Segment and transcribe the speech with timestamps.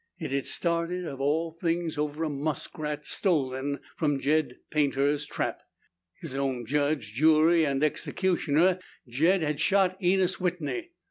[0.17, 5.61] It had started, of all things, over a muskrat stolen from Jed Paynter's trap.
[6.21, 10.93] His own judge, jury, and executioner, Jed had shot Enos Whitney.